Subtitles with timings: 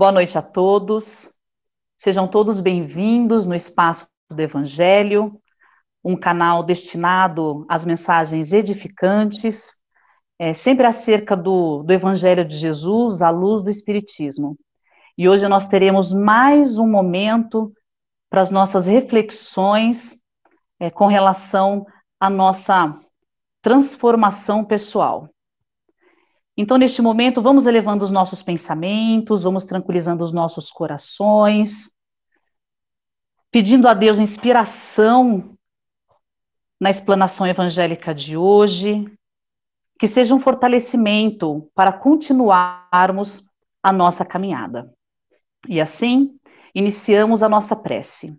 [0.00, 1.30] Boa noite a todos.
[1.98, 5.38] Sejam todos bem-vindos no Espaço do Evangelho,
[6.02, 9.76] um canal destinado às mensagens edificantes,
[10.38, 14.56] é, sempre acerca do, do Evangelho de Jesus, à luz do Espiritismo.
[15.18, 17.70] E hoje nós teremos mais um momento
[18.30, 20.18] para as nossas reflexões
[20.80, 21.84] é, com relação
[22.18, 22.98] à nossa
[23.60, 25.28] transformação pessoal.
[26.56, 31.90] Então, neste momento, vamos elevando os nossos pensamentos, vamos tranquilizando os nossos corações,
[33.50, 35.56] pedindo a Deus inspiração
[36.80, 39.04] na explanação evangélica de hoje,
[39.98, 43.46] que seja um fortalecimento para continuarmos
[43.82, 44.90] a nossa caminhada.
[45.68, 46.38] E assim,
[46.74, 48.34] iniciamos a nossa prece.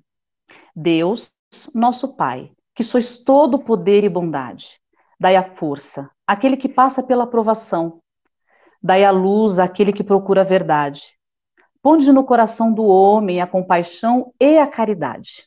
[0.75, 1.31] Deus,
[1.75, 4.80] nosso Pai, que sois todo poder e bondade,
[5.21, 8.01] dai a força àquele que passa pela aprovação
[8.83, 11.15] Dai a luz àquele que procura a verdade.
[11.83, 15.45] Ponde no coração do homem a compaixão e a caridade.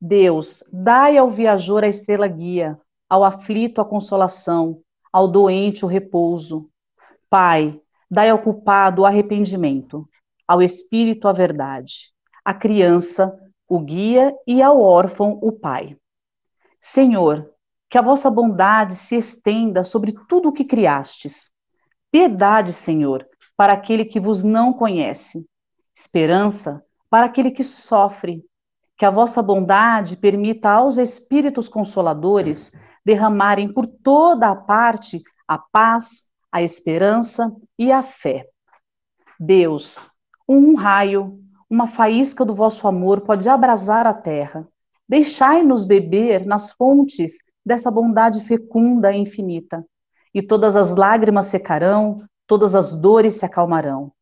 [0.00, 4.80] Deus, dai ao viajor a estrela guia, ao aflito a consolação,
[5.12, 6.70] ao doente o repouso.
[7.28, 7.78] Pai,
[8.10, 10.08] dai ao culpado o arrependimento,
[10.48, 13.38] ao espírito a verdade, à criança
[13.68, 15.96] o guia e ao órfão o pai.
[16.80, 17.53] Senhor,
[17.88, 21.54] que a vossa bondade se estenda sobre tudo o que criastes
[22.14, 23.26] Piedade, Senhor,
[23.56, 25.44] para aquele que vos não conhece.
[25.92, 28.44] Esperança para aquele que sofre.
[28.96, 32.70] Que a vossa bondade permita aos Espíritos Consoladores
[33.04, 38.46] derramarem por toda a parte a paz, a esperança e a fé.
[39.36, 40.08] Deus,
[40.48, 44.68] um raio, uma faísca do vosso amor pode abrasar a terra.
[45.08, 49.84] Deixai-nos beber nas fontes dessa bondade fecunda e infinita
[50.34, 54.12] e todas as lágrimas secarão, todas as dores se acalmarão.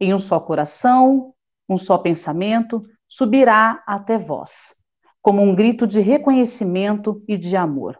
[0.00, 1.34] Em um só coração,
[1.68, 4.74] um só pensamento, subirá até vós,
[5.20, 7.98] como um grito de reconhecimento e de amor.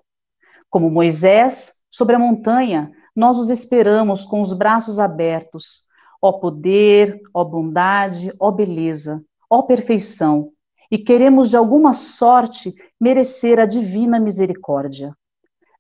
[0.71, 5.87] Como Moisés, sobre a montanha, nós os esperamos com os braços abertos.
[6.23, 10.51] Ó poder, ó bondade, ó beleza, ó perfeição,
[10.91, 15.15] e queremos de alguma sorte merecer a divina misericórdia.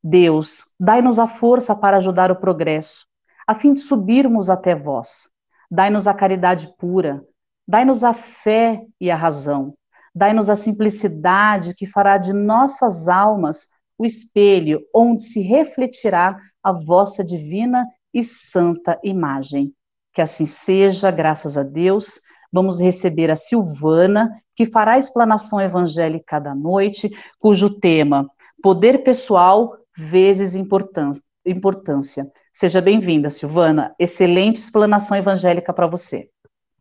[0.03, 3.07] Deus, dai-nos a força para ajudar o progresso,
[3.47, 5.31] a fim de subirmos até vós.
[5.71, 7.23] Dai-nos a caridade pura,
[7.67, 9.75] dai-nos a fé e a razão,
[10.15, 17.25] dai-nos a simplicidade que fará de nossas almas o espelho onde se refletirá a vossa
[17.25, 19.75] divina e santa imagem.
[20.13, 22.21] Que assim seja, graças a Deus.
[22.53, 28.29] Vamos receber a Silvana, que fará a explanação evangélica da noite, cujo tema
[28.63, 32.31] Poder Pessoal vezes importância.
[32.53, 33.95] Seja bem-vinda, Silvana.
[33.99, 36.31] Excelente explanação evangélica para você.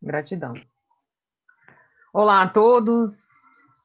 [0.01, 0.53] Gratidão.
[2.13, 3.27] Olá a todos.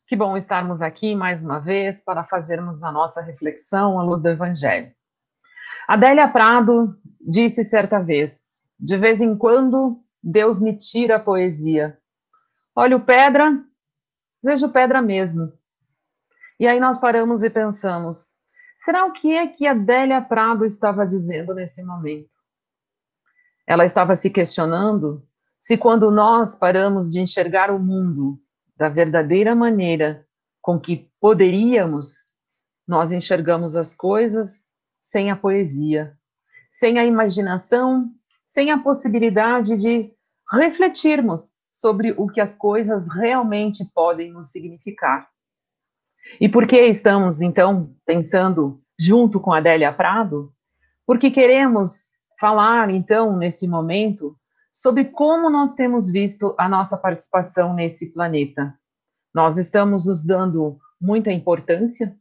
[0.08, 4.28] Que bom estarmos aqui mais uma vez para fazermos a nossa reflexão à luz do
[4.28, 4.92] Evangelho.
[5.88, 11.98] Adélia Prado disse certa vez: De vez em quando, Deus me tira a poesia.
[12.76, 13.52] Olho pedra,
[14.42, 15.52] vejo pedra mesmo.
[16.60, 18.34] E aí nós paramos e pensamos:
[18.76, 22.34] Será o que é que a Délia Prado estava dizendo nesse momento?
[23.66, 25.26] Ela estava se questionando
[25.58, 28.36] se quando nós paramos de enxergar o mundo
[28.76, 30.26] da verdadeira maneira
[30.60, 32.32] com que poderíamos,
[32.86, 36.18] nós enxergamos as coisas sem a poesia,
[36.68, 38.12] sem a imaginação,
[38.52, 40.14] sem a possibilidade de
[40.52, 45.26] refletirmos sobre o que as coisas realmente podem nos significar.
[46.38, 50.52] E por que estamos, então, pensando junto com Adélia Prado?
[51.06, 54.36] Porque queremos falar, então, nesse momento,
[54.70, 58.78] sobre como nós temos visto a nossa participação nesse planeta.
[59.34, 62.14] Nós estamos nos dando muita importância,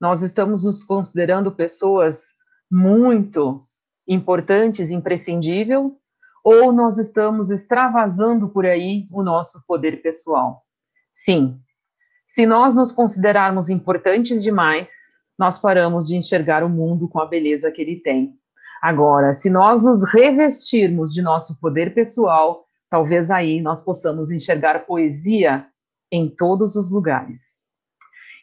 [0.00, 2.28] nós estamos nos considerando pessoas
[2.70, 3.60] muito
[4.08, 5.96] importantes, imprescindível,
[6.44, 10.62] ou nós estamos extravasando por aí o nosso poder pessoal?
[11.12, 11.58] Sim,
[12.24, 14.90] se nós nos considerarmos importantes demais,
[15.38, 18.34] nós paramos de enxergar o mundo com a beleza que ele tem.
[18.80, 25.66] Agora, se nós nos revestirmos de nosso poder pessoal, talvez aí nós possamos enxergar poesia
[26.10, 27.64] em todos os lugares.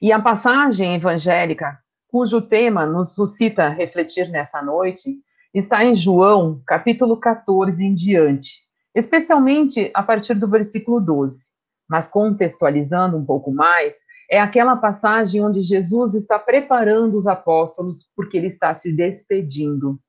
[0.01, 5.21] E a passagem evangélica, cujo tema nos suscita refletir nessa noite,
[5.53, 8.59] está em João, capítulo 14 em diante,
[8.95, 11.61] especialmente a partir do versículo 12
[11.91, 13.97] mas contextualizando um pouco mais,
[14.31, 19.99] é aquela passagem onde Jesus está preparando os apóstolos porque ele está se despedindo.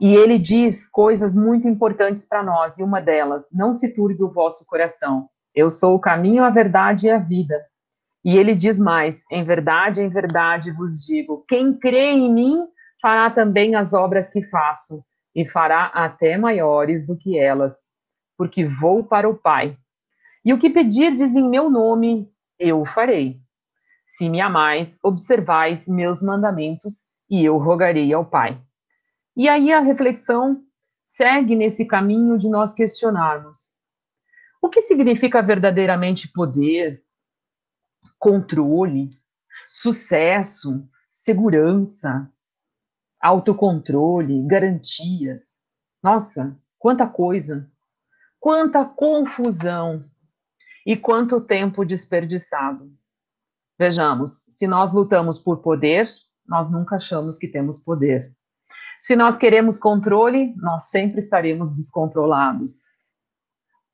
[0.00, 4.30] E ele diz coisas muito importantes para nós, e uma delas, não se turbe o
[4.30, 5.28] vosso coração.
[5.52, 7.60] Eu sou o caminho, a verdade e a vida.
[8.24, 12.68] E ele diz mais: em verdade, em verdade vos digo: quem crê em mim
[13.00, 15.04] fará também as obras que faço,
[15.34, 17.94] e fará até maiores do que elas,
[18.36, 19.76] porque vou para o Pai.
[20.44, 23.40] E o que pedirdes em meu nome, eu o farei.
[24.06, 28.60] Se me amais, observais meus mandamentos, e eu rogarei ao Pai.
[29.36, 30.62] E aí a reflexão
[31.04, 33.58] segue nesse caminho de nós questionarmos:
[34.60, 37.02] o que significa verdadeiramente poder,
[38.18, 39.10] controle,
[39.68, 42.30] sucesso, segurança,
[43.20, 45.58] autocontrole, garantias.
[46.02, 47.70] Nossa, quanta coisa,
[48.38, 50.00] quanta confusão
[50.86, 52.90] e quanto tempo desperdiçado.
[53.78, 56.10] Vejamos, se nós lutamos por poder,
[56.46, 58.34] nós nunca achamos que temos poder.
[58.98, 62.82] Se nós queremos controle, nós sempre estaremos descontrolados.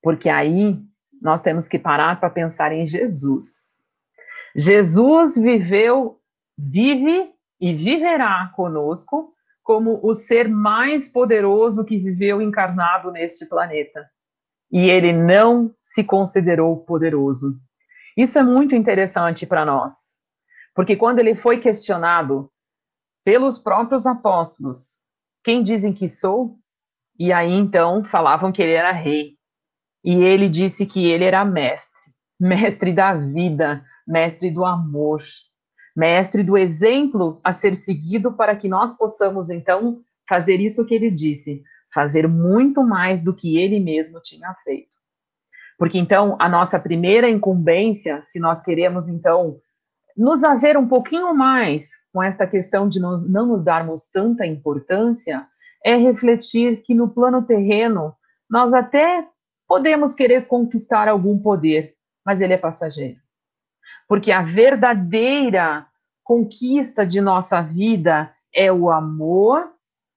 [0.02, 0.80] Porque aí
[1.20, 3.84] nós temos que parar para pensar em Jesus.
[4.54, 6.20] Jesus viveu,
[6.58, 9.32] vive e viverá conosco
[9.62, 14.08] como o ser mais poderoso que viveu encarnado neste planeta.
[14.70, 17.58] E ele não se considerou poderoso.
[18.16, 19.92] Isso é muito interessante para nós,
[20.74, 22.50] porque quando ele foi questionado
[23.24, 25.02] pelos próprios apóstolos,
[25.42, 26.56] quem dizem que sou?
[27.18, 29.36] E aí então falavam que ele era rei.
[30.04, 35.20] E ele disse que ele era mestre, mestre da vida, mestre do amor,
[35.96, 41.10] mestre do exemplo a ser seguido para que nós possamos, então, fazer isso que ele
[41.10, 41.62] disse,
[41.94, 44.94] fazer muito mais do que ele mesmo tinha feito.
[45.78, 49.58] Porque, então, a nossa primeira incumbência, se nós queremos, então,
[50.14, 55.46] nos haver um pouquinho mais com esta questão de não, não nos darmos tanta importância,
[55.84, 58.14] é refletir que no plano terreno,
[58.50, 59.26] nós até
[59.66, 61.94] podemos querer conquistar algum poder,
[62.24, 63.25] mas ele é passageiro
[64.08, 65.86] porque a verdadeira
[66.22, 69.70] conquista de nossa vida é o amor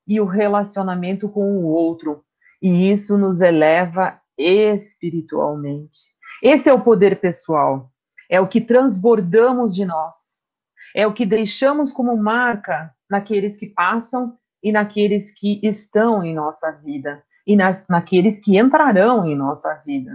[0.07, 2.23] e o relacionamento com o outro,
[2.61, 5.99] e isso nos eleva espiritualmente.
[6.41, 7.91] Esse é o poder pessoal,
[8.29, 10.15] é o que transbordamos de nós,
[10.95, 16.71] é o que deixamos como marca naqueles que passam e naqueles que estão em nossa
[16.71, 20.11] vida, e nas, naqueles que entrarão em nossa vida.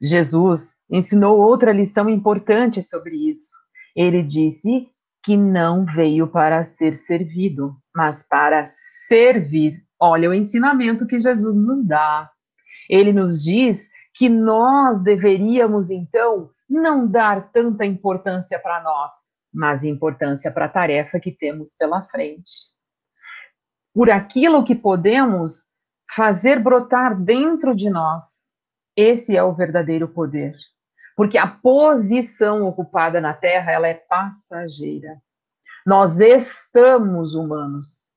[0.00, 3.50] Jesus ensinou outra lição importante sobre isso.
[3.94, 4.88] Ele disse
[5.22, 9.82] que não veio para ser servido, mas para servir.
[9.98, 12.30] Olha o ensinamento que Jesus nos dá.
[12.88, 19.10] Ele nos diz que nós deveríamos, então, não dar tanta importância para nós,
[19.52, 22.50] mas importância para a tarefa que temos pela frente.
[23.94, 25.68] Por aquilo que podemos
[26.14, 28.45] fazer brotar dentro de nós
[28.96, 30.56] esse é o verdadeiro poder.
[31.16, 35.20] Porque a posição ocupada na Terra, ela é passageira.
[35.84, 38.10] Nós estamos humanos.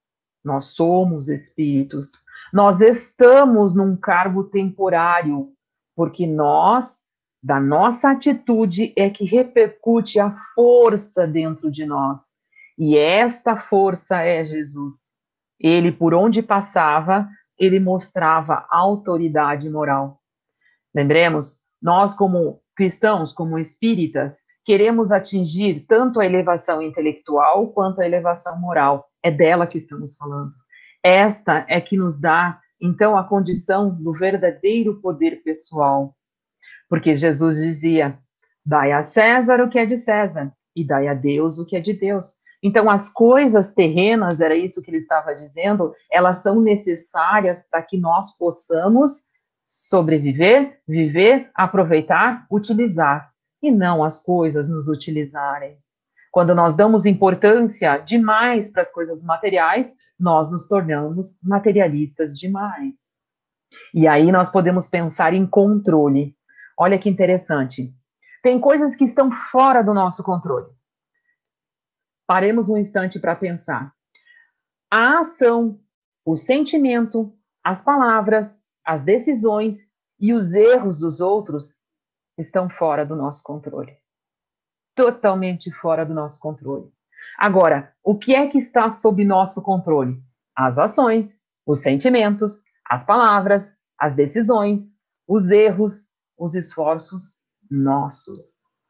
[0.44, 2.24] Nós somos espíritos.
[2.52, 5.54] Nós estamos num cargo temporário,
[5.96, 7.06] porque nós,
[7.44, 12.38] da nossa atitude, é que repercute a força dentro de nós.
[12.78, 15.14] E esta força é Jesus.
[15.60, 20.19] Ele, por onde passava, ele mostrava autoridade moral.
[20.94, 28.60] Lembremos, nós, como cristãos, como espíritas, queremos atingir tanto a elevação intelectual quanto a elevação
[28.60, 29.06] moral.
[29.24, 30.54] É dela que estamos falando.
[31.04, 36.16] Esta é que nos dá, então, a condição do verdadeiro poder pessoal.
[36.88, 38.18] Porque Jesus dizia:
[38.66, 41.82] dai a César o que é de César, e dai a Deus o que é
[41.82, 42.36] de Deus.
[42.62, 47.98] Então, as coisas terrenas, era isso que ele estava dizendo, elas são necessárias para que
[47.98, 49.30] nós possamos
[49.72, 55.78] sobreviver, viver, aproveitar, utilizar, e não as coisas nos utilizarem.
[56.32, 63.20] Quando nós damos importância demais para as coisas materiais, nós nos tornamos materialistas demais.
[63.94, 66.36] E aí nós podemos pensar em controle.
[66.76, 67.94] Olha que interessante.
[68.42, 70.72] Tem coisas que estão fora do nosso controle.
[72.26, 73.94] Paremos um instante para pensar.
[74.92, 75.80] A ação,
[76.26, 77.32] o sentimento,
[77.64, 81.78] as palavras, as decisões e os erros dos outros
[82.36, 83.96] estão fora do nosso controle.
[84.96, 86.92] Totalmente fora do nosso controle.
[87.38, 90.20] Agora, o que é que está sob nosso controle?
[90.56, 97.38] As ações, os sentimentos, as palavras, as decisões, os erros, os esforços
[97.70, 98.88] nossos.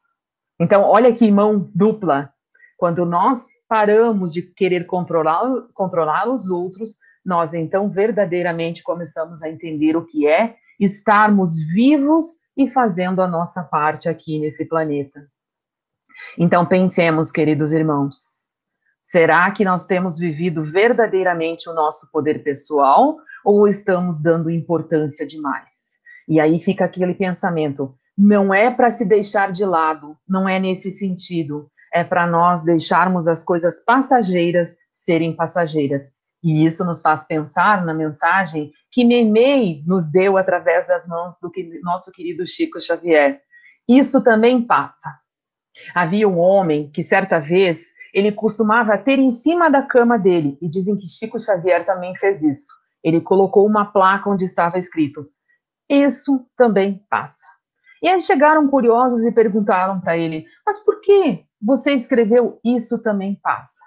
[0.58, 2.32] Então, olha que mão dupla.
[2.78, 10.04] Quando nós paramos de querer controlar, os outros, nós então verdadeiramente começamos a entender o
[10.04, 15.24] que é estarmos vivos e fazendo a nossa parte aqui nesse planeta.
[16.36, 18.16] Então pensemos, queridos irmãos,
[19.00, 26.00] será que nós temos vivido verdadeiramente o nosso poder pessoal ou estamos dando importância demais?
[26.26, 30.90] E aí fica aquele pensamento: não é para se deixar de lado, não é nesse
[30.90, 36.12] sentido, é para nós deixarmos as coisas passageiras serem passageiras.
[36.42, 41.50] E isso nos faz pensar na mensagem que Nenei nos deu através das mãos do
[41.50, 43.40] que, nosso querido Chico Xavier.
[43.88, 45.10] Isso também passa.
[45.94, 50.68] Havia um homem que certa vez ele costumava ter em cima da cama dele, e
[50.68, 52.72] dizem que Chico Xavier também fez isso.
[53.04, 55.28] Ele colocou uma placa onde estava escrito:
[55.88, 57.46] Isso também passa.
[58.02, 63.38] E aí chegaram curiosos e perguntaram para ele: Mas por que você escreveu Isso também
[63.42, 63.82] passa?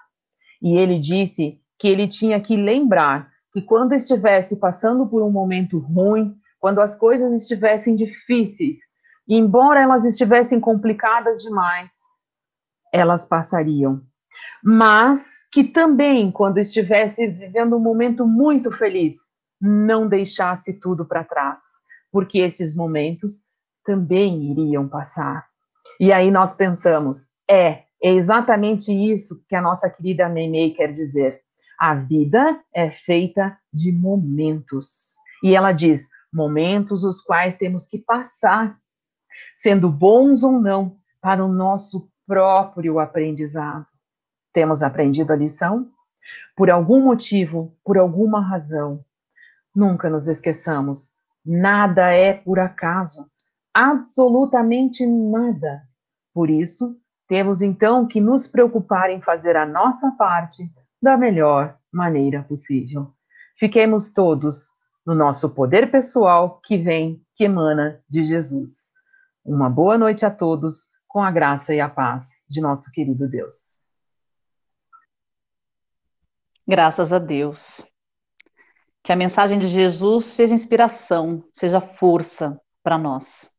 [0.62, 5.78] E ele disse que ele tinha que lembrar que quando estivesse passando por um momento
[5.78, 8.78] ruim, quando as coisas estivessem difíceis,
[9.28, 11.92] embora elas estivessem complicadas demais,
[12.92, 14.02] elas passariam.
[14.62, 21.60] Mas que também, quando estivesse vivendo um momento muito feliz, não deixasse tudo para trás,
[22.10, 23.42] porque esses momentos
[23.84, 25.46] também iriam passar.
[26.00, 31.40] E aí nós pensamos, é, é exatamente isso que a nossa querida Nenê quer dizer.
[31.78, 35.16] A vida é feita de momentos.
[35.42, 38.74] E ela diz: momentos os quais temos que passar
[39.54, 43.86] sendo bons ou não, para o nosso próprio aprendizado.
[44.52, 45.90] Temos aprendido a lição?
[46.56, 49.04] Por algum motivo, por alguma razão.
[49.74, 53.28] Nunca nos esqueçamos, nada é por acaso,
[53.72, 55.82] absolutamente nada.
[56.32, 62.42] Por isso, temos então que nos preocupar em fazer a nossa parte da melhor maneira
[62.42, 63.12] possível.
[63.58, 64.72] Fiquemos todos
[65.06, 68.92] no nosso poder pessoal que vem, que emana de Jesus.
[69.44, 73.84] Uma boa noite a todos, com a graça e a paz de nosso querido Deus.
[76.66, 77.84] Graças a Deus.
[79.02, 83.50] Que a mensagem de Jesus seja inspiração, seja força para nós.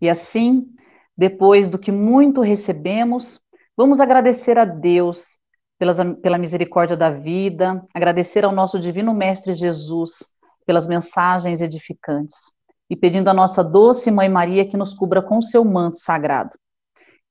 [0.00, 0.74] E assim,
[1.18, 3.42] depois do que muito recebemos,
[3.76, 5.36] vamos agradecer a Deus
[5.76, 10.32] pelas, pela misericórdia da vida, agradecer ao nosso Divino Mestre Jesus
[10.64, 12.52] pelas mensagens edificantes
[12.88, 16.56] e pedindo a nossa doce Mãe Maria que nos cubra com seu manto sagrado.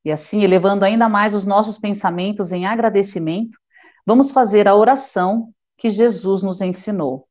[0.03, 3.58] E assim, elevando ainda mais os nossos pensamentos em agradecimento,
[4.06, 7.25] vamos fazer a oração que Jesus nos ensinou.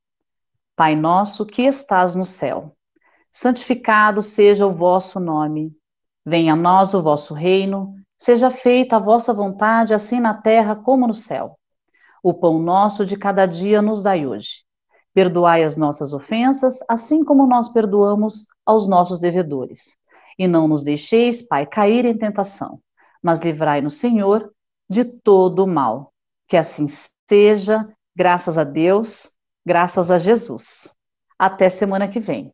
[0.74, 2.74] Pai nosso que estás no céu,
[3.30, 5.70] santificado seja o vosso nome.
[6.26, 11.06] Venha a nós o vosso reino, seja feita a vossa vontade, assim na terra como
[11.06, 11.56] no céu.
[12.22, 14.66] O pão nosso de cada dia nos dai hoje
[15.16, 19.96] Perdoai as nossas ofensas, assim como nós perdoamos aos nossos devedores.
[20.38, 22.80] E não nos deixeis, Pai, cair em tentação,
[23.22, 24.52] mas livrai-nos, Senhor,
[24.86, 26.12] de todo o mal.
[26.46, 26.84] Que assim
[27.26, 29.30] seja, graças a Deus,
[29.64, 30.86] graças a Jesus.
[31.38, 32.52] Até semana que vem.